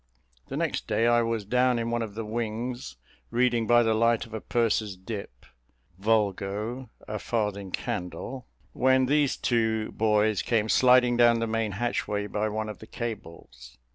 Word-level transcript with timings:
The 0.47 0.57
next 0.57 0.87
day 0.87 1.05
I 1.05 1.21
was 1.21 1.45
down 1.45 1.77
in 1.77 1.91
one 1.91 2.01
of 2.01 2.15
the 2.15 2.25
wings, 2.25 2.95
reading 3.29 3.67
by 3.67 3.83
the 3.83 3.93
light 3.93 4.25
of 4.25 4.33
a 4.33 4.41
purser's 4.41 4.97
dip 4.97 5.45
vulgo, 5.99 6.89
a 7.07 7.19
farthing 7.19 7.69
candle, 7.69 8.47
when 8.73 9.05
these 9.05 9.37
two 9.37 9.91
boys 9.91 10.41
came 10.41 10.69
sliding 10.69 11.17
down 11.17 11.37
the 11.39 11.45
main 11.45 11.73
hatchway 11.73 12.25
by 12.25 12.49
one 12.49 12.67
of 12.67 12.79
the 12.79 12.87
cables. 12.87 13.77